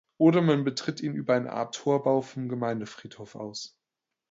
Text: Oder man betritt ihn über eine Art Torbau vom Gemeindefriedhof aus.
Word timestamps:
Oder 0.17 0.41
man 0.41 0.63
betritt 0.63 0.99
ihn 1.01 1.13
über 1.13 1.35
eine 1.35 1.51
Art 1.53 1.75
Torbau 1.75 2.21
vom 2.21 2.49
Gemeindefriedhof 2.49 3.35
aus. 3.35 3.77